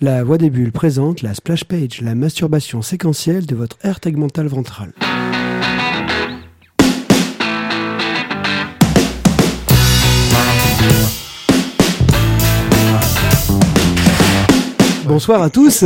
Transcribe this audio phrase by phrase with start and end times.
[0.00, 4.46] La Voix des Bulles présente la splash page, la masturbation séquentielle de votre air tegmental
[4.46, 4.92] ventral.
[15.06, 15.84] Bonsoir à tous.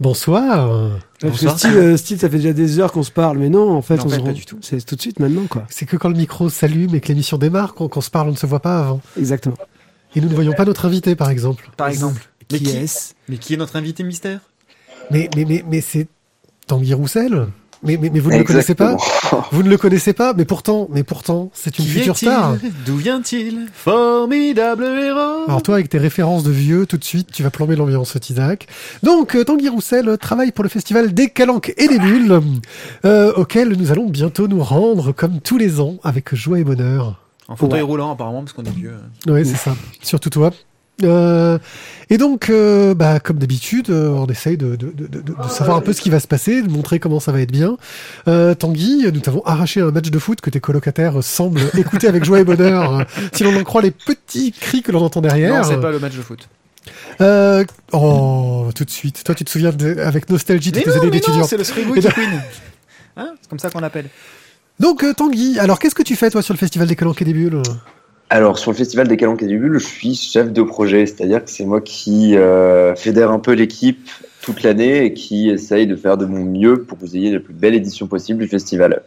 [0.00, 0.90] Bonsoir.
[1.20, 3.80] Parce que Steve, euh, ça fait déjà des heures qu'on se parle, mais non, en
[3.82, 4.58] fait, Non, on en fait, se pas rend- du tout.
[4.60, 5.64] C'est tout de suite maintenant, quoi.
[5.70, 8.32] C'est que quand le micro s'allume et que l'émission démarre, qu'on qu'on se parle, on
[8.32, 9.00] ne se voit pas avant.
[9.18, 9.56] Exactement.
[10.14, 11.68] Et nous ne voyons pas notre invité, par exemple.
[11.76, 12.20] Par exemple.
[12.52, 13.14] Mais Qui qui, est-ce?
[13.28, 14.40] mais qui est notre invité mystère?
[15.10, 16.06] Mais, mais, mais, mais c'est
[16.66, 17.46] Tanguy Roussel
[17.86, 18.96] mais, mais, mais vous ne le connaissez pas?
[19.52, 20.32] Vous ne le connaissez pas?
[20.32, 22.56] Mais pourtant, mais pourtant, c'est une Qui future star.
[22.86, 23.66] D'où vient-il?
[23.74, 27.76] Formidable héros Alors toi, avec tes références de vieux, tout de suite, tu vas plomber
[27.76, 28.68] l'ambiance, Tizak.
[29.02, 32.40] Donc, euh, Tanguy Roussel travaille pour le festival des Calanques et des Bulles,
[33.04, 37.20] euh, auquel nous allons bientôt nous rendre, comme tous les ans, avec joie et bonheur.
[37.48, 37.86] En fauteuil Ouais.
[37.86, 38.94] roulant, apparemment, parce qu'on est vieux.
[39.26, 39.76] Ouais, c'est ça.
[40.02, 40.52] Surtout toi.
[41.02, 41.58] Euh,
[42.08, 45.76] et donc, euh, bah, comme d'habitude, euh, on essaye de, de, de, de, de savoir
[45.76, 47.76] un peu ce qui va se passer, de montrer comment ça va être bien.
[48.26, 52.40] Tanguy, nous t'avons arraché un match de foot que tes colocataires semblent écouter avec joie
[52.40, 55.62] et bonheur, euh, si l'on en croit les petits cris que l'on entend derrière.
[55.62, 56.48] Non, c'est pas le match de foot.
[57.20, 59.24] Euh, oh, tout de suite.
[59.24, 61.44] Toi, tu te souviens avec nostalgie de tes années d'étudiant.
[61.44, 62.42] c'est le Srigouille Et qui queen.
[63.16, 64.08] Hein c'est comme ça qu'on l'appelle.
[64.80, 67.32] Donc, Tanguy, alors qu'est-ce que tu fais, toi, sur le festival des Calanques et des
[67.32, 67.62] Bulles?
[68.34, 71.44] Alors, sur le festival des Calanques et des Bulles, je suis chef de projet, c'est-à-dire
[71.44, 74.10] que c'est moi qui euh, fédère un peu l'équipe
[74.42, 77.38] toute l'année et qui essaye de faire de mon mieux pour que vous ayez la
[77.38, 79.04] plus belle édition possible du festival.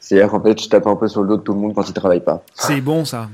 [0.00, 1.88] C'est-à-dire qu'en fait, je tape un peu sur le dos de tout le monde quand
[1.88, 2.42] il travaille pas.
[2.52, 3.28] C'est bon, ça.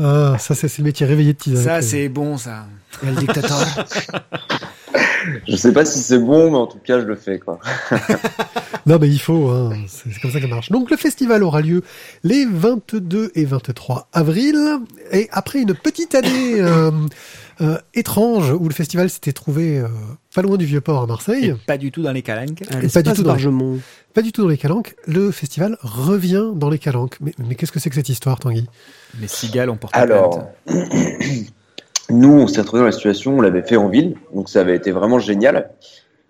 [0.00, 1.64] Ah, ça, c'est le métier réveillé de Tizak.
[1.64, 2.66] Ça, c'est bon, ça.
[3.04, 3.58] A le dictateur.
[5.48, 7.58] Je sais pas si c'est bon, mais en tout cas, je le fais, quoi.
[8.86, 9.72] Non, mais il faut, hein.
[9.88, 10.70] c'est comme ça que ça marche.
[10.70, 11.82] Donc, le festival aura lieu
[12.22, 14.56] les 22 et 23 avril.
[15.12, 16.92] Et après une petite année euh,
[17.60, 19.88] euh, étrange où le festival s'était trouvé euh,
[20.34, 22.62] pas loin du Vieux-Port à Marseille, Et pas du tout dans les calanques.
[22.70, 23.36] Allez, pas du tout dans
[24.16, 27.18] pas du tout dans les Calanques, le festival revient dans les Calanques.
[27.20, 28.66] Mais, mais qu'est-ce que c'est que cette histoire, Tanguy?
[29.20, 30.48] Les cigales ont porté Alors,
[32.08, 34.74] nous, on s'est retrouvé dans la situation, on l'avait fait en ville, donc ça avait
[34.74, 35.68] été vraiment génial.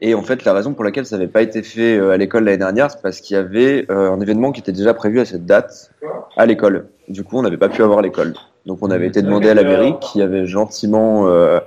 [0.01, 2.45] Et en fait, la raison pour laquelle ça n'avait pas été fait euh, à l'école
[2.45, 5.25] l'année dernière, c'est parce qu'il y avait euh, un événement qui était déjà prévu à
[5.25, 5.91] cette date
[6.37, 6.89] à l'école.
[7.09, 8.35] Du coup, on n'avait pas pu avoir l'école.
[8.67, 11.61] Donc, on avait été demandé à la mairie qui avait gentiment euh,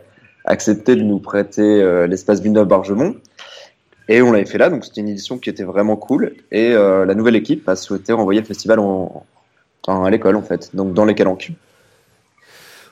[0.46, 3.16] accepté de nous prêter l'espace Villeneuve Bargemont.
[4.10, 6.34] Et on l'avait fait là, donc c'était une édition qui était vraiment cool.
[6.52, 8.80] Et la nouvelle équipe a souhaité renvoyer le festival
[9.88, 11.52] à l'école, en fait, donc dans les Calanques.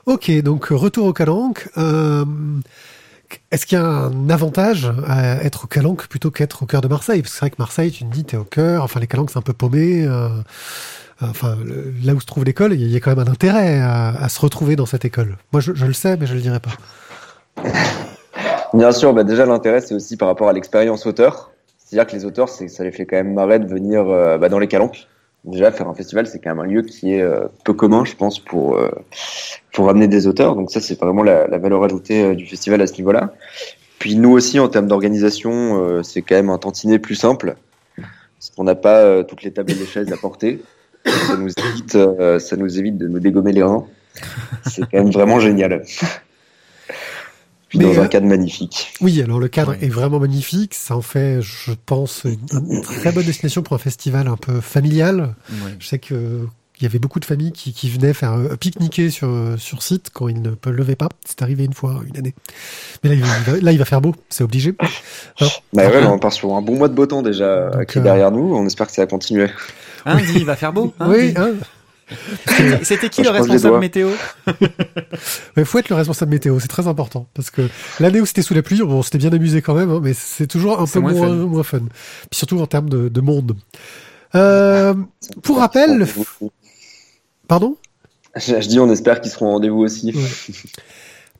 [0.06, 1.68] Ok, donc retour aux Calanques.
[3.32, 6.82] Euh, Est-ce qu'il y a un avantage à être au Calanques plutôt qu'être au cœur
[6.82, 7.22] de Marseille?
[7.22, 8.84] Parce que c'est vrai que Marseille, tu me dis, t'es au cœur.
[8.84, 10.06] Enfin, les Calanques, c'est un peu paumé.
[10.06, 10.30] euh,
[11.22, 14.28] enfin, le- là où se trouve l'école, il y a quand même un intérêt à,
[14.30, 15.38] se retrouver dans cette école.
[15.52, 16.72] Moi, je, le sais, mais je le dirai pas.
[18.74, 21.52] Bien sûr, bah déjà l'intérêt c'est aussi par rapport à l'expérience auteur.
[21.80, 24.60] C'est-à-dire que les auteurs, ça les fait quand même marrer de venir euh, bah, dans
[24.60, 25.08] les calanques.
[25.47, 28.16] Déjà, faire un festival, c'est quand même un lieu qui est euh, peu commun, je
[28.16, 28.91] pense, pour euh,
[29.72, 30.56] pour amener des auteurs.
[30.56, 33.34] Donc ça, c'est vraiment la, la valeur ajoutée euh, du festival à ce niveau-là.
[33.97, 37.56] Puis nous aussi, en termes d'organisation, c'est quand même un tantinet plus simple,
[37.96, 40.62] parce qu'on n'a pas toutes les tables et les chaises à porter.
[41.03, 41.97] Ça nous évite,
[42.40, 43.88] ça nous évite de nous dégommer les reins.
[44.68, 45.81] C'est quand même vraiment génial.
[47.70, 48.94] Puis Mais, dans euh, un cadre magnifique.
[49.02, 49.80] Oui, alors le cadre Ouais.
[49.86, 50.74] est vraiment magnifique.
[50.74, 52.38] Ça en fait, je pense, une,
[52.70, 55.36] une très bonne destination pour un festival un peu familial.
[55.50, 55.76] Ouais.
[55.80, 56.46] Je sais que euh,
[56.80, 59.82] il y avait beaucoup de familles qui, qui venaient faire euh, pique-niquer sur, euh, sur
[59.82, 61.10] site quand ils ne levaient pas.
[61.26, 62.36] C'est arrivé une fois, une année.
[63.04, 64.76] Mais là, il va, là, il va faire beau, c'est obligé.
[65.42, 65.48] Non?
[65.74, 67.86] Bah ouais, là, on part sur un bon mois de beau temps déjà euh, Donc,
[67.88, 68.56] qui est euh, derrière nous.
[68.56, 69.50] On espère que ça va continuer.
[70.06, 70.94] Hein, dis, il va faire beau.
[71.00, 71.50] hein, oui, hein,
[72.84, 74.09] C'était- qui le responsable météo?
[75.57, 77.28] Il faut être le responsable météo, c'est très important.
[77.34, 77.68] Parce que
[78.00, 80.47] l'année où c'était sous la pluie, bon, c'était bien amusé quand même, hein, mais c'est
[80.47, 81.35] toujours un peu moins moins, fun.
[81.35, 81.79] moins fun.
[82.29, 83.56] Puis surtout en termes de, de monde.
[84.35, 84.94] Euh,
[85.44, 86.07] pour rappel,
[87.47, 87.78] pardon?
[88.35, 90.13] Je, je dis, on espère qu'ils seront au rendez-vous aussi.
[90.16, 90.69] Ouais.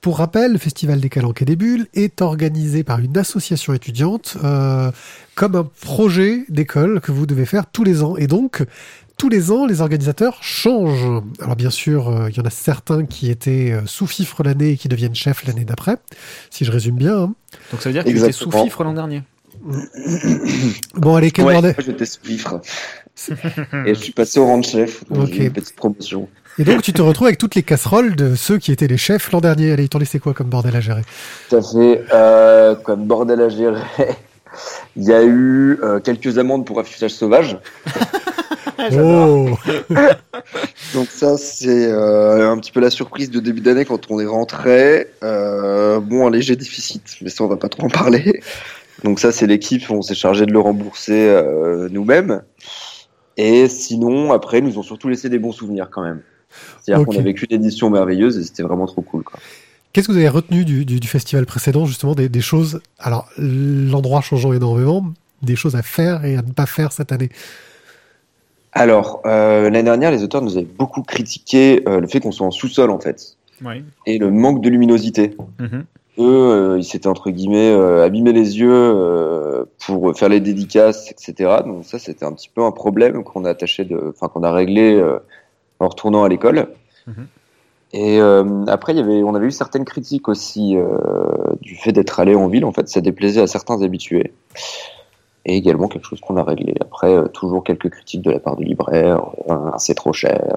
[0.02, 4.38] Pour rappel, le Festival des Calanques et des Bulles est organisé par une association étudiante
[4.44, 4.92] euh,
[5.36, 8.16] comme un projet d'école que vous devez faire tous les ans.
[8.16, 8.64] Et donc,
[9.18, 11.24] tous les ans, les organisateurs changent.
[11.42, 14.78] Alors bien sûr, euh, il y en a certains qui étaient euh, sous-fifre l'année et
[14.78, 15.98] qui deviennent chefs l'année d'après,
[16.52, 17.18] si je résume bien.
[17.18, 17.34] hein.
[17.72, 18.52] Donc ça veut dire que tu étais Exactement.
[18.60, 19.24] sous fifre l'an dernier.
[20.96, 22.62] Bon, allez, quel Ouais, bordel moi, j'étais sous-fifre.
[23.86, 25.04] Et je suis passé au rang de chef.
[25.10, 26.30] Donc une petite promotion.
[26.60, 29.32] Et donc, tu te retrouves avec toutes les casseroles de ceux qui étaient les chefs
[29.32, 29.72] l'an dernier.
[29.72, 31.02] Allez, t'en laissais quoi comme bordel à gérer?
[31.50, 32.04] Tout à fait.
[32.14, 33.82] Euh, comme bordel à gérer.
[34.96, 37.58] Il y a eu euh, quelques amendes pour affichage sauvage.
[38.94, 39.58] Oh
[40.94, 44.26] Donc ça, c'est euh, un petit peu la surprise de début d'année quand on est
[44.26, 45.08] rentré.
[45.24, 48.42] Euh, bon, un léger déficit, mais ça, on va pas trop en parler.
[49.04, 52.42] Donc ça, c'est l'équipe, on s'est chargé de le rembourser euh, nous-mêmes.
[53.38, 56.22] Et sinon, après, ils nous ont surtout laissé des bons souvenirs quand même.
[56.82, 59.24] C'est-à-dire qu'on a vécu une édition merveilleuse et c'était vraiment trop cool.
[59.94, 64.54] Qu'est-ce que vous avez retenu du, festival précédent, justement, des, des choses, alors l'endroit changeant
[64.54, 65.06] énormément,
[65.42, 67.30] des choses à faire et à ne pas faire cette année
[68.74, 72.46] alors, euh, l'année dernière, les auteurs nous avaient beaucoup critiqué euh, le fait qu'on soit
[72.46, 73.38] en sous-sol, en fait.
[74.06, 75.36] Et le manque de luminosité.
[75.60, 75.84] Mm-hmm.
[76.20, 81.62] Eux, euh, ils s'étaient, entre guillemets, abîmés les yeux pour faire les dédicaces, etc.
[81.66, 84.52] Donc ça, c'était un petit peu un problème qu'on a attaché de, enfin, qu'on a
[84.52, 85.04] réglé
[85.80, 86.68] en retournant à l'école.
[87.08, 87.94] Mm-hmm.
[87.94, 88.20] Et
[88.68, 90.76] après, il y avait, on avait eu certaines critiques aussi
[91.62, 92.66] du fait d'être allé en ville.
[92.66, 94.34] En fait, ça déplaisait à certains habitués
[95.48, 96.76] et également quelque chose qu'on a réglé.
[96.82, 100.56] Après, euh, toujours quelques critiques de la part du libraire, euh, c'est trop cher.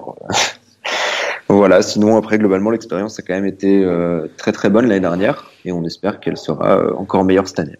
[1.47, 5.49] voilà, sinon après globalement l'expérience a quand même été euh, très très bonne l'année dernière
[5.65, 7.77] et on espère qu'elle sera encore meilleure cette année.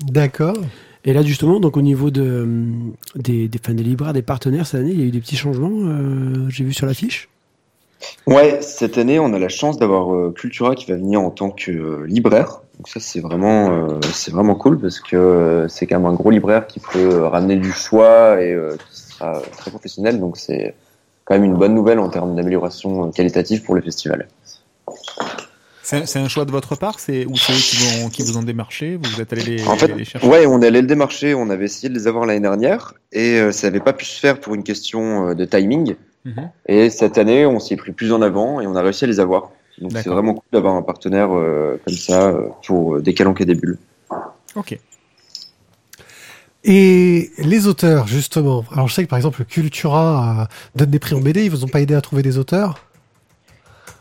[0.00, 0.56] D'accord.
[1.04, 2.46] Et là justement, donc au niveau de,
[3.16, 6.48] des, des, des libraires, des partenaires cette année, il y a eu des petits changements,
[6.48, 7.28] j'ai vu sur l'affiche?
[8.26, 12.04] Ouais, cette année, on a la chance d'avoir Cultura qui va venir en tant que
[12.04, 12.60] libraire.
[12.76, 16.14] Donc ça c'est vraiment euh, c'est vraiment cool parce que euh, c'est quand même un
[16.14, 18.56] gros libraire qui peut euh, ramener du choix et
[18.90, 20.20] qui sera très professionnel.
[20.20, 20.74] Donc c'est
[21.24, 24.28] quand même une bonne nouvelle en termes d'amélioration qualitative pour le festival.
[25.82, 26.98] C'est un choix de votre part?
[26.98, 28.98] C'est ou c'est eux qui, vont, qui vous ont démarché?
[29.00, 30.26] Vous êtes allé les, en fait, chercher?
[30.26, 31.32] Ouais, on est allé le démarcher.
[31.32, 34.40] On avait essayé de les avoir l'année dernière et ça n'avait pas pu se faire
[34.40, 35.94] pour une question de timing.
[36.24, 36.50] Mhm.
[36.66, 39.06] Et cette année, on s'y est pris plus en avant et on a réussi à
[39.06, 39.52] les avoir.
[39.78, 43.44] Donc c'est vraiment cool d'avoir un partenaire euh, comme ça euh, pour euh, des et
[43.44, 43.78] des bulles.
[44.54, 44.78] Ok.
[46.64, 48.64] Et les auteurs, justement.
[48.72, 51.68] Alors je sais que par exemple Cultura donne des prix en BD, ils vous ont
[51.68, 52.82] pas aidé à trouver des auteurs?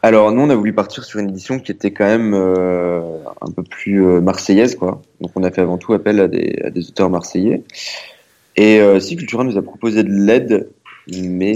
[0.01, 3.63] Alors nous on a voulu partir sur une édition qui était quand même un peu
[3.63, 5.01] plus marseillaise quoi.
[5.19, 7.63] Donc on a fait avant tout appel à des, à des auteurs marseillais.
[8.55, 10.69] Et si Cultura nous a proposé de l'aide,
[11.11, 11.55] mais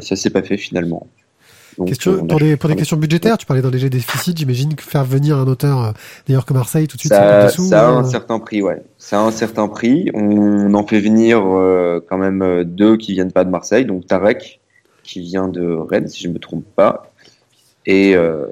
[0.00, 1.06] ça s'est pas fait finalement.
[1.86, 5.04] Question, pour, des, pour des questions budgétaires, tu parlais d'un léger déficit, j'imagine que faire
[5.04, 5.92] venir un auteur euh,
[6.26, 8.82] d'ailleurs que Marseille tout de suite, ça, ça a un euh, certain prix, ouais.
[8.98, 10.10] Ça a un certain prix.
[10.12, 14.60] On en fait venir euh, quand même deux qui viennent pas de Marseille, donc Tarek
[15.02, 17.10] qui vient de Rennes, si je me trompe pas,
[17.86, 18.46] et euh,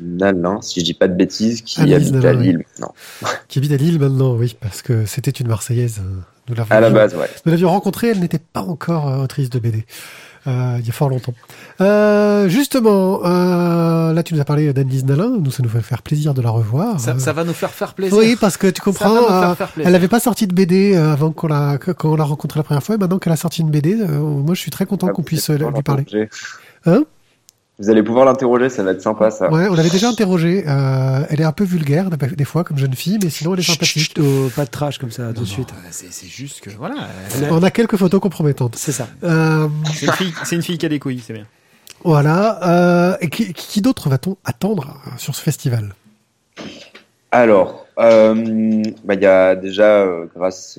[0.00, 2.94] Nalin, si je dis pas de bêtises, qui habite à Lille maintenant.
[3.48, 6.00] Qui habite à Lille maintenant, oui, parce que c'était une Marseillaise.
[6.48, 7.28] Nous à la base, ouais.
[7.44, 9.84] Nous l'avions rencontrée, elle n'était pas encore autrice de BD.
[10.46, 11.34] Euh, il y a fort longtemps.
[11.80, 16.02] Euh, justement, euh, là tu nous as parlé d'Annelise Nalin, nous ça nous fait faire
[16.02, 17.00] plaisir de la revoir.
[17.00, 18.16] Ça, ça va nous faire faire plaisir.
[18.16, 21.78] Oui, parce que tu comprends, euh, elle n'avait pas sorti de BD avant qu'on la,
[21.78, 24.60] qu'on l'a rencontrée la première fois, et maintenant qu'elle a sorti une BD, moi je
[24.60, 26.28] suis très content ah, qu'on puisse lui parler.
[26.86, 27.04] Hein?
[27.78, 29.50] Vous allez pouvoir l'interroger, ça va être sympa ça.
[29.50, 30.64] Ouais, on l'avait déjà interrogée.
[30.66, 33.62] Euh, elle est un peu vulgaire des fois comme jeune fille, mais sinon elle est
[33.62, 34.14] sympathique.
[34.18, 35.68] Oh, pas de trash comme ça de suite.
[35.90, 36.94] C'est juste que voilà.
[37.50, 38.76] On a quelques photos compromettantes.
[38.76, 39.08] C'est ça.
[39.24, 39.68] Euh...
[39.92, 41.46] C'est une, une, fille qui a des couilles, c'est bien.
[42.04, 42.60] Voilà.
[42.66, 45.94] Euh, et qui, qui d'autre va-t-on attendre euh, sur ce festival?
[47.30, 50.78] Alors, euh, bah, il y a déjà euh, grâce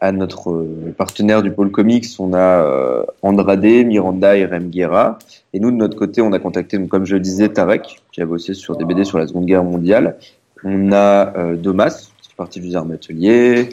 [0.00, 5.18] à notre euh, partenaire du pôle comics, on a euh, Andrade, Miranda et Rem Guerra.
[5.52, 8.26] Et nous, de notre côté, on a contacté, comme je le disais, Tarek, qui a
[8.26, 10.16] bossé sur des BD sur la Seconde Guerre mondiale.
[10.64, 13.70] On a euh, Domas, qui fait partie du Arme Atelier.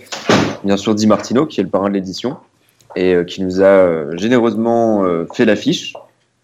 [0.63, 2.37] Bien sûr, Di Martino, qui est le parrain de l'édition,
[2.95, 5.03] et qui nous a généreusement
[5.33, 5.93] fait l'affiche.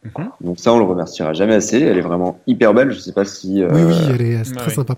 [0.04, 0.30] Mhm.
[0.42, 1.80] Donc ça, on le remerciera jamais assez.
[1.80, 2.92] Elle est vraiment hyper belle.
[2.92, 3.64] Je sais pas si.
[3.64, 4.96] Oui, oui, elle est très sympa.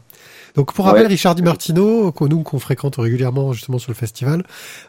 [0.55, 4.43] Donc pour rappel, Richard Di Martino, qu'on nous qu'on fréquente régulièrement justement sur le festival,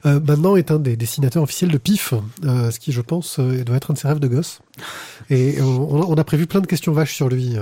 [0.06, 2.14] euh, maintenant est un des dessinateurs officiels de PIF,
[2.44, 4.60] euh, ce qui je pense euh, doit être un de ses rêves de gosse.
[5.30, 7.56] Et on, on, a prévu plein de questions vaches sur lui.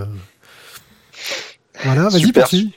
[1.84, 2.74] Voilà, vas-y poursuis.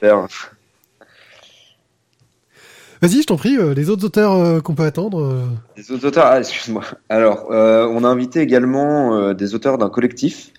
[3.02, 5.46] Vas-y, je t'en prie, les autres auteurs qu'on peut attendre.
[5.76, 6.84] Les autres auteurs, ah, excuse-moi.
[7.08, 10.52] Alors, on a invité également des auteurs d'un collectif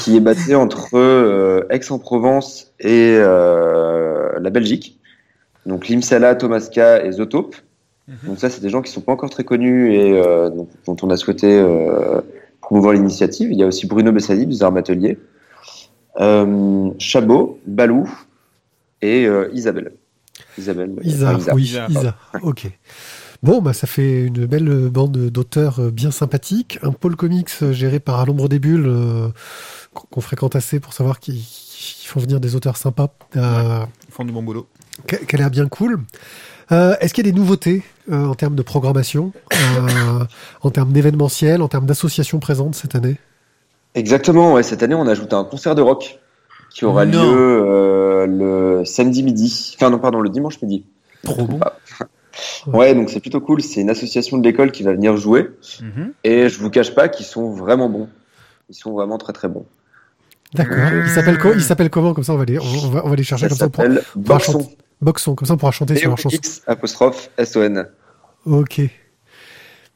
[0.00, 4.98] qui est basé entre euh, Aix-en-Provence et euh, la Belgique.
[5.66, 7.56] Donc Limsala, Tomaska et Zotope.
[8.08, 8.16] Mhm.
[8.24, 10.50] Donc ça, c'est des gens qui sont pas encore très connus et euh,
[10.86, 12.20] dont on a souhaité euh,
[12.60, 13.52] promouvoir l'initiative.
[13.52, 15.18] Il y a aussi Bruno Bessadi des Armes Atelier,
[16.18, 18.10] euh, Chabot, Balou
[19.02, 19.92] et Isabelle.
[20.58, 20.92] Isabelle.
[21.02, 22.16] Isa, oui, Isa.
[22.42, 22.70] Ok.
[23.42, 26.78] Bon, bah, ça fait une belle bande d'auteurs bien sympathiques.
[26.82, 29.28] Un pôle comics géré par À l'ombre des bulles, euh,
[29.92, 31.40] qu'on fréquente assez pour savoir qu'ils
[32.04, 33.08] font venir des auteurs sympas.
[33.36, 34.66] Euh, ils font du bon boulot.
[35.06, 36.00] Qu'elle a bien cool.
[36.72, 37.82] Euh, est-ce qu'il y a des nouveautés
[38.12, 40.24] euh, en termes de programmation, euh,
[40.62, 43.16] en termes d'événementiel, en termes d'associations présentes cette année?
[43.94, 44.62] Exactement, ouais.
[44.62, 46.20] Cette année, on a ajouté un concert de rock
[46.70, 47.22] qui aura Non.
[47.32, 49.72] lieu euh, le samedi midi.
[49.76, 50.84] Enfin, non, pardon, le dimanche midi.
[51.24, 51.58] Trop bon.
[52.66, 53.62] Ouais, donc c'est plutôt cool.
[53.62, 55.50] C'est une association de l'école qui va venir jouer.
[55.80, 56.12] Mhm.
[56.24, 58.08] Et je vous cache pas qu'ils sont vraiment bons.
[58.68, 59.66] Ils sont vraiment très très bons.
[60.54, 60.76] D'accord.
[61.04, 61.52] Il s'appelle co-
[61.90, 62.14] comment?
[62.14, 64.00] Comme ça, on va les, on va, on va les chercher Ça comme ça.
[64.14, 64.68] Pourra Boxon.
[65.00, 66.36] Boxon, comme ça, on pourra chanter sur leur chanson.
[66.36, 67.88] X apostrophe S-O-N.
[68.46, 68.80] Ok.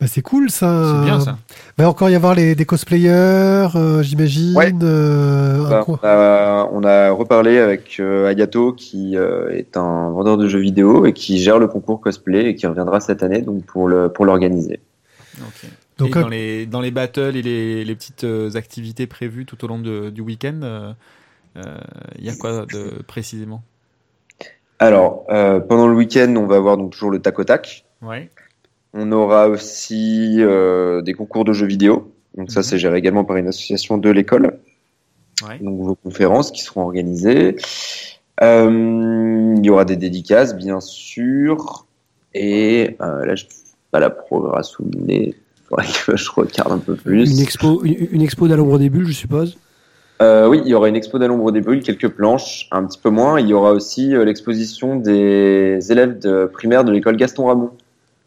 [0.01, 0.93] Bah, c'est cool ça.
[0.93, 1.39] C'est bien ça.
[1.79, 4.57] Va encore y avoir les, des cosplayers, euh, j'imagine.
[4.57, 4.73] Ouais.
[4.83, 10.37] euh, Bah, on, a, on a reparlé avec euh, Ayato, qui euh, est un vendeur
[10.37, 13.65] de jeux vidéo et qui gère le concours cosplay et qui reviendra cette année donc
[13.65, 14.81] pour le pour l'organiser.
[15.41, 15.71] Ok.
[15.97, 19.69] Donc, et dans, les, dans les battles et les, les petites activités prévues tout au
[19.69, 20.95] long de- du week-end,
[22.19, 23.63] il y a quoi de précisément?
[24.81, 27.85] Alors euh, pendant le week-end, on va avoir donc toujours le tac au tac.
[28.03, 28.29] Ouais.
[28.97, 32.13] On aura aussi euh, des concours de jeux vidéo.
[32.37, 32.65] Donc ça, Mhm.
[32.65, 34.59] c'est géré également par une association de l'école.
[35.47, 35.59] Ouais.
[35.61, 37.57] Donc vos conférences qui seront organisées.
[38.43, 41.87] Euh, il y aura des dédicaces, bien sûr.
[42.35, 43.45] Et euh, là, je
[43.91, 45.35] pas la programme le nez.
[45.69, 47.31] Faudrait que je regarde un peu plus.
[47.31, 49.57] Une expo, une, une expo d'à l'ombre des bulles, je suppose?
[50.23, 52.99] Euh, oui, il y aura une expo d'à l'ombre des bulles, quelques planches, un petit
[52.99, 53.41] peu moins.
[53.41, 57.71] Il y aura aussi l'exposition des élèves de primaire de l'école Gaston Ramon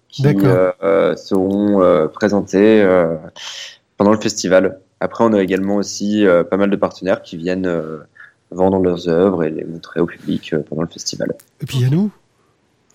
[0.10, 3.16] qui euh, seront euh, présentés euh,
[3.98, 4.80] pendant le festival.
[5.00, 8.00] Après, on a également aussi euh, pas mal de partenaires qui viennent euh,
[8.52, 11.34] vendre leurs œuvres et les montrer au public euh, pendant le festival.
[11.62, 12.10] Et puis il y a nous.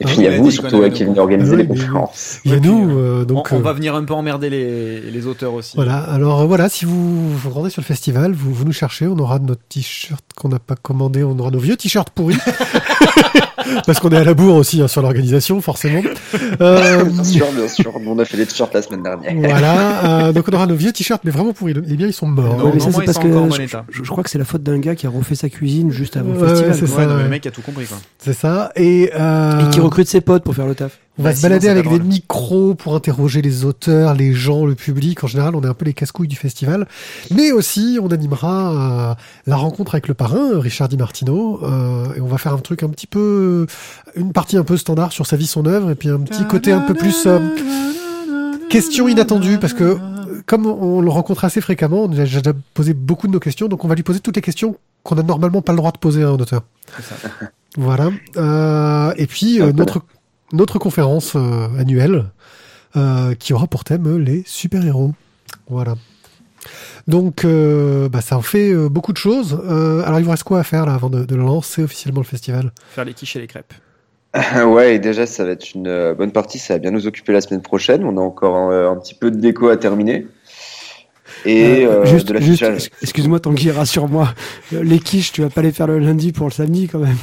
[0.00, 2.40] Et puis il y a vous surtout qui venez organiser Ah les conférences.
[2.44, 3.24] Il y a nous.
[3.24, 5.76] donc, on, va venir un peu emmerder les, les auteurs aussi.
[5.76, 9.16] Voilà, alors voilà, si vous vous rendez sur le festival, vous, vous nous cherchez, on
[9.18, 12.38] aura notre t-shirt qu'on n'a pas commandé, on aura nos vieux t-shirts pourris.
[13.86, 16.02] Parce qu'on est à la bourre aussi hein, sur l'organisation, forcément.
[16.60, 17.92] Euh, bien sûr, bien sûr.
[18.00, 19.32] Nous, on a fait les t-shirts la semaine dernière.
[19.36, 21.72] voilà, euh, donc on aura nos vieux t-shirts, mais vraiment pourris.
[21.74, 22.56] Les miens, ils sont morts.
[22.58, 23.84] Non, Ouais, mais ça, c'est ils parce que je, état.
[23.90, 26.16] je- je crois que c'est la faute d'un gars qui a refait sa cuisine juste
[26.16, 26.70] avant Ouais, le festival.
[26.72, 26.96] ouais, c'est quoi.
[26.98, 27.96] Ouais, ça, non, le mec a tout compris quoi.
[28.18, 28.70] C'est ça.
[28.76, 30.98] Et, euh, Et qui recrute ses potes pour faire le taf.
[31.18, 34.74] On va Bah, se balader avec des micros pour interroger les auteurs, les gens, le
[34.74, 35.22] public.
[35.24, 36.86] En général, on est un peu les casse-couilles du festival.
[37.30, 39.14] Mais aussi, on animera euh,
[39.46, 41.60] la rencontre avec le parrain, Richard Di Martino.
[41.62, 43.66] euh, et on va faire un truc un petit peu...
[44.16, 45.90] Une partie un peu standard sur sa vie, son œuvre.
[45.90, 47.26] Et puis un petit côté un peu plus...
[47.26, 47.38] euh,
[48.70, 49.98] question inattendue, parce que euh,
[50.46, 52.40] comme on le rencontre assez fréquemment, on a déjà
[52.72, 55.22] posé beaucoup de nos questions, donc on va lui poser toutes les questions qu'on a
[55.22, 56.62] normalement pas le droit de poser à un auteur.
[57.02, 57.14] Ça.
[57.76, 58.10] Voilà.
[58.38, 60.00] Euh, et puis euh, notre
[60.52, 62.26] notre conférence euh, annuelle
[62.96, 65.12] euh, qui aura pour thème euh, les super héros.
[65.68, 65.94] Voilà.
[67.08, 69.60] Donc euh, bah, ça en fait euh, beaucoup de choses.
[69.64, 72.26] Euh, alors il vous reste quoi à faire là avant de, de lancer officiellement le
[72.26, 72.72] festival?
[72.90, 73.74] Faire les quiches et les crêpes.
[74.64, 76.58] Ouais, et déjà, ça va être une bonne partie.
[76.58, 78.02] Ça va bien nous occuper la semaine prochaine.
[78.02, 80.26] On a encore un petit peu de déco à terminer.
[81.44, 82.90] Et Euh, euh, juste, de juste, l'affichage.
[83.02, 84.32] excuse-moi, Tanguy, rassure-moi.
[84.74, 87.16] Euh, Les quiches, tu vas pas les faire le lundi pour le samedi quand même.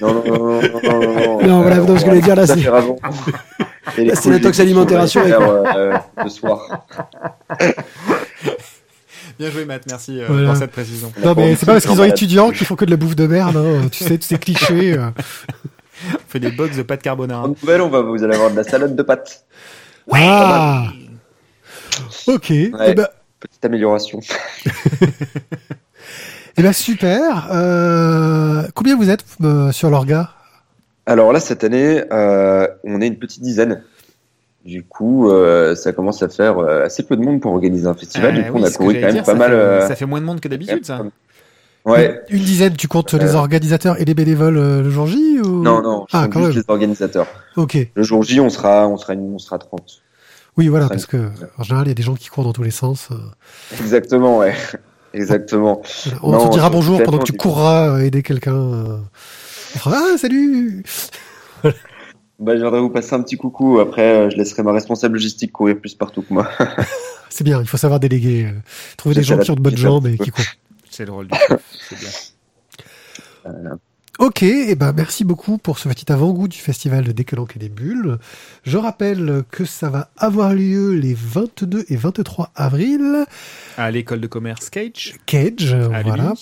[0.00, 1.46] Non, non, non, non, non, non, non.
[1.46, 2.56] Non, voilà, Euh, on ce que je voulais dire, là, c'est-
[4.02, 6.86] Là, c'est la tox alimentation on va les avec- faire, euh, le soir.
[9.38, 10.48] Bien joué Matt, merci euh, Voilà.
[10.50, 11.12] pour cette précision.
[11.24, 12.12] Non mais c'est pas parce qu'ils faire ont malade.
[12.16, 13.56] étudiants qu'ils font que de la bouffe de merde.
[13.56, 13.88] hein.
[13.90, 14.92] Tu sais tous ces clichés.
[14.96, 15.10] euh.
[16.14, 17.44] On fait des box de pâte carbonara.
[17.44, 19.44] En nouvelle, on va, vous allez avoir de la salade de pâtes.
[20.12, 20.84] ah.
[22.28, 22.50] Ok.
[22.50, 23.08] Eh ben,
[23.44, 24.20] Petite amélioration.
[26.56, 27.48] eh ben, super.
[27.52, 30.30] Euh, combien vous êtes euh, sur l'orga?
[31.06, 33.82] Alors là, cette année, euh, on est une petite dizaine.
[34.64, 37.92] Du coup, euh, ça commence à faire euh, assez peu de monde pour organiser un
[37.92, 38.34] festival.
[38.34, 39.50] Euh, du coup, oui, on a couru quand même dire, pas ça mal.
[39.50, 41.02] fait- euh, Ça fait moins de monde que d'habitude ça.
[41.84, 42.22] Ouais.
[42.30, 42.74] Une dizaine.
[42.74, 45.62] Tu comptes les organisateurs et les bénévoles euh, le jour J ou...
[45.62, 46.64] Non, non, je Ah, compte quand juste même.
[46.66, 47.26] les organisateurs.
[47.56, 47.76] Ok.
[47.94, 50.00] Le jour J, on sera, on sera, on sera 30.
[50.56, 52.62] Oui, voilà, parce que en général, il y a des gens qui courent dans tous
[52.62, 53.08] les sens.
[53.10, 53.16] euh.
[53.80, 54.54] Exactement, ouais.
[55.14, 55.82] Exactement.
[56.22, 58.54] On Non, te dira bonjour pendant que tu courras euh, aider quelqu'un.
[58.56, 58.98] euh.
[59.86, 60.84] Ah salut.
[62.40, 63.78] Bah, je viendrai vous passer un petit coucou.
[63.78, 66.48] Après, je laisserai ma responsable logistique courir plus partout que moi.
[67.30, 68.52] C'est bien, il faut savoir déléguer.
[68.96, 70.44] trouver des gens qui ont de bonnes jambes et qui courent.
[70.90, 73.78] C'est le rôle du chef, c'est bien.
[74.20, 77.68] Ok, et ben merci beaucoup pour ce petit avant-goût du festival de Décalanque et des
[77.68, 78.18] Bulles.
[78.62, 83.24] Je rappelle que ça va avoir lieu les 22 et 23 avril.
[83.76, 86.32] À l'école de commerce Cage, Cage, à voilà.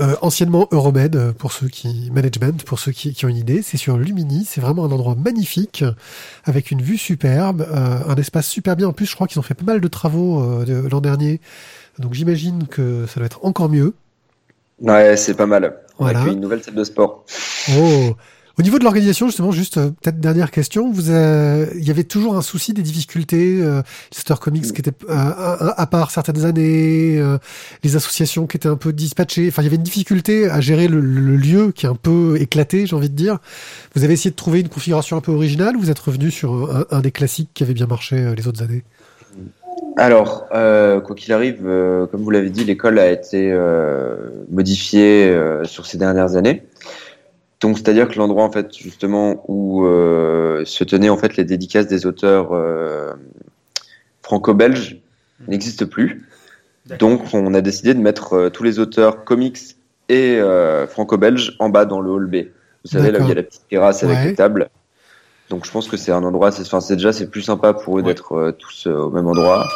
[0.00, 3.62] Euh, anciennement Euromed, euh, pour ceux qui management, pour ceux qui, qui ont une idée,
[3.62, 4.44] c'est sur Lumini.
[4.46, 5.84] C'est vraiment un endroit magnifique
[6.44, 8.88] avec une vue superbe, euh, un espace super bien.
[8.88, 11.40] En plus, je crois qu'ils ont fait pas mal de travaux euh, de- l'an dernier,
[11.98, 13.94] donc j'imagine que ça doit être encore mieux.
[14.80, 15.76] Ouais, c'est pas mal.
[16.02, 16.24] Voilà.
[16.26, 17.24] une nouvelle salle de sport.
[17.78, 18.14] Oh,
[18.58, 22.04] Au niveau de l'organisation, justement, juste euh, peut-être dernière question, vous, euh, il y avait
[22.04, 23.80] toujours un souci des difficultés, euh,
[24.12, 27.38] les auteurs comics qui étaient euh, à, à part certaines années, euh,
[27.82, 29.48] les associations qui étaient un peu dispatchées.
[29.48, 32.36] Enfin, il y avait une difficulté à gérer le, le lieu qui est un peu
[32.40, 33.38] éclaté, j'ai envie de dire.
[33.94, 35.74] Vous avez essayé de trouver une configuration un peu originale.
[35.76, 38.46] ou Vous êtes revenu sur un, un des classiques qui avait bien marché euh, les
[38.48, 38.84] autres années?
[39.96, 44.16] Alors, euh, quoi qu'il arrive, euh, comme vous l'avez dit, l'école a été euh,
[44.50, 46.62] modifiée euh, sur ces dernières années.
[47.60, 51.86] Donc, c'est-à-dire que l'endroit, en fait, justement, où euh, se tenaient en fait les dédicaces
[51.86, 53.12] des auteurs euh,
[54.22, 55.00] franco-belges
[55.46, 56.26] n'existe plus.
[56.98, 59.58] Donc, on a décidé de mettre tous les auteurs comics
[60.08, 62.36] et euh, franco-belges en bas dans le hall B.
[62.84, 64.26] Vous savez, là où il y a la petite terrasse avec Ouais.
[64.26, 64.68] les tables.
[65.52, 67.98] Donc, je pense que c'est un endroit, c'est, enfin, c'est déjà, c'est plus sympa pour
[67.98, 68.08] eux Ouais.
[68.08, 69.68] d'être euh, tous euh, au même endroit.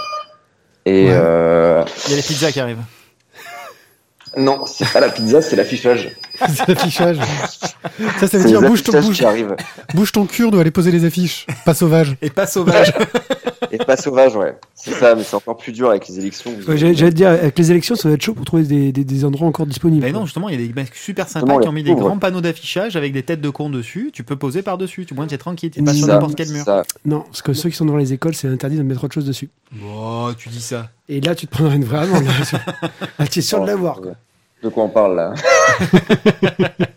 [0.86, 1.10] Et Ouais.
[1.12, 2.78] euh, Il y a les pizzas qui arrivent.
[4.38, 6.16] non, c'est pas la pizza, c'est l'affichage.
[6.48, 7.18] C'est l'affichage.
[8.20, 9.22] Ça, ça veut dire bouge ton, bouge,
[9.94, 11.46] bouge ton cul, on doit aller poser les affiches.
[11.66, 12.16] Pas sauvage.
[12.22, 12.92] Et pas sauvage.
[13.72, 14.56] Et pas sauvage, ouais.
[14.74, 16.52] C'est ça, mais c'est encore plus dur avec les élections.
[16.68, 19.04] Ouais, J'allais te dire, avec les élections, ça va être chaud pour trouver des, des,
[19.04, 20.04] des endroits encore disponibles.
[20.04, 21.94] Mais non, justement, il y a des mecs super sympas Justement, qui ont mis des
[21.94, 24.10] grands panneaux d'affichage avec des têtes de cons dessus.
[24.12, 25.06] Tu peux poser par-dessus.
[25.06, 25.70] Tu moins, t'es tranquille.
[25.70, 26.64] T'es pas sur n'importe quel mur.
[26.64, 26.82] ça.
[27.04, 29.26] Non, parce que ceux qui sont dans les écoles, c'est interdit de mettre autre chose
[29.26, 29.50] dessus.
[29.84, 30.90] Oh, tu dis ça.
[31.08, 32.24] Et là, tu te prendrais une vraie amende.
[32.24, 32.58] Là,
[33.18, 34.00] Là, tu es sûr de l'avoir.
[34.00, 34.12] quoi.
[34.62, 35.34] De quoi on parle là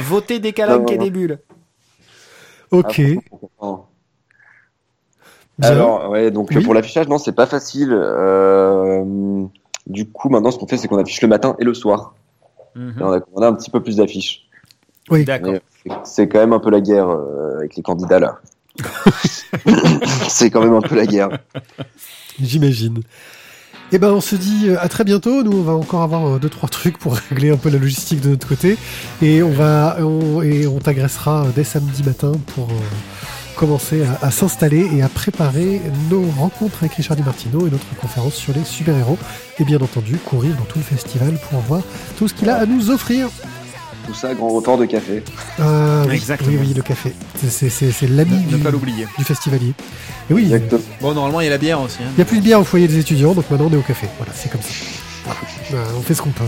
[0.00, 1.04] Voter des calanques Non, et non.
[1.04, 1.38] des bulles.
[2.70, 3.00] Ok.
[3.60, 3.76] Ah.
[5.62, 6.62] Alors, ouais, donc Oui.
[6.64, 7.90] pour l'affichage, non, c'est pas facile.
[7.92, 9.44] Euh,
[9.86, 12.14] du coup, maintenant, ce qu'on fait, c'est qu'on affiche le matin et le soir.
[12.74, 12.94] Mhm.
[12.98, 14.42] Et on, a, on a un petit peu plus d'affiches.
[15.10, 15.24] Oui.
[15.24, 15.54] D'accord.
[16.04, 18.38] C'est- quand même un peu la guerre euh, avec les candidats là.
[20.28, 21.30] c'est quand même un peu la guerre.
[22.40, 23.00] J'imagine.
[23.92, 25.42] Eh ben, on se dit euh, à très bientôt.
[25.42, 28.20] Nous, on va encore avoir euh, deux trois trucs pour régler un peu la logistique
[28.20, 28.78] de notre côté,
[29.20, 32.74] et on va on, et on t'agressera euh, dès samedi matin pour euh,
[33.60, 37.84] commencer à, à s'installer et à préparer nos rencontres avec Richard Di Martino et notre
[38.00, 39.18] conférence sur les super héros,
[39.58, 41.82] et bien entendu courir dans tout le festival pour voir
[42.16, 43.28] tout ce qu'il a à nous offrir.
[44.06, 45.22] Tout ça, grand report de café.
[45.58, 46.50] Ah, oui, Exactement.
[46.52, 47.12] oui, oui, le café.
[47.46, 49.06] C'est- l'ami Ne du, pas l'oublier.
[49.18, 49.74] du festivalier.
[50.30, 50.80] Et oui, Exactement.
[51.02, 51.98] Bon, normalement, il y a la bière aussi.
[52.00, 52.06] hein.
[52.12, 53.82] Il n'y a plus de bière au foyer des étudiants, donc maintenant on est au
[53.82, 54.08] café.
[54.16, 54.68] Voilà, c'est comme ça.
[55.26, 55.40] Voilà.
[55.72, 56.42] Euh, on fait ce qu'on peut.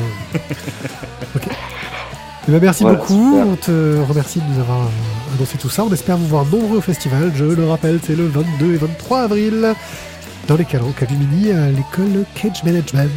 [1.37, 1.43] ok.
[2.49, 3.31] Eh ben, merci Voilà, beaucoup.
[3.33, 3.47] super.
[3.47, 5.85] On te remercie de nous avoir euh, annoncé tout ça.
[5.85, 7.33] On espère vous voir nombreux au festival.
[7.37, 9.75] Je le rappelle, c'est le 22 et 23 avril
[10.49, 13.11] dans les calanques à Lumini à l'école Cage Management.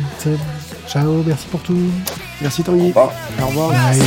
[0.88, 1.78] Ciao, merci pour tout.
[2.42, 2.84] Merci Tanguy.
[2.84, 3.12] Au revoir.
[3.42, 3.70] Au revoir.
[3.72, 4.02] Bye.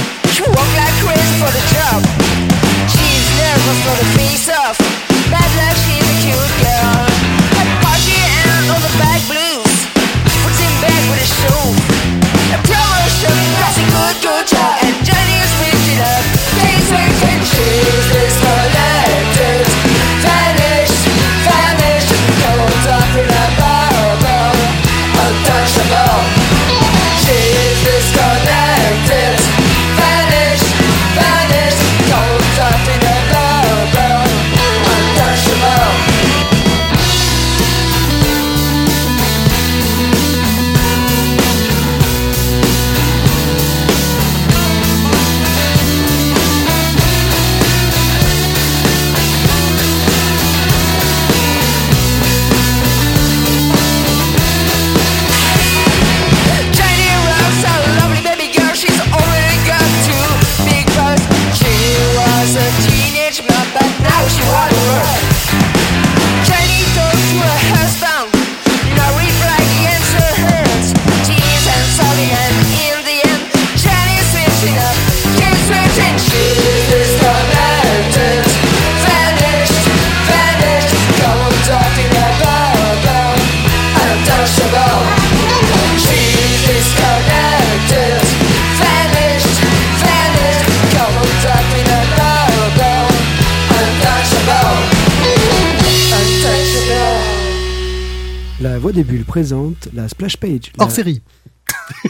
[98.98, 100.72] Des bulles présente la splash page.
[100.76, 101.22] Hors La- série.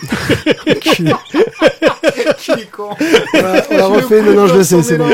[2.39, 2.91] Qui est con.
[3.35, 5.11] On l'a- on l'a refait, non, non, je le sais, c'est bon.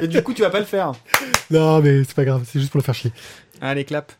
[0.00, 0.92] Et du coup, tu vas pas le faire.
[1.50, 3.12] Non, mais c'est pas grave, c'est juste pour le faire chier.
[3.60, 4.12] Allez, clap.